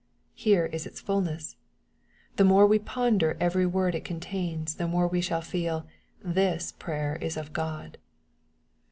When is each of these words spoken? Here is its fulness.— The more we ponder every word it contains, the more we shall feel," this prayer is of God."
Here 0.33 0.65
is 0.65 0.87
its 0.87 0.99
fulness.— 0.99 1.57
The 2.37 2.43
more 2.43 2.65
we 2.65 2.79
ponder 2.79 3.37
every 3.39 3.67
word 3.67 3.93
it 3.93 4.03
contains, 4.03 4.73
the 4.77 4.87
more 4.87 5.07
we 5.07 5.21
shall 5.21 5.41
feel," 5.41 5.85
this 6.39 6.71
prayer 6.71 7.17
is 7.17 7.37
of 7.37 7.53
God." 7.53 7.99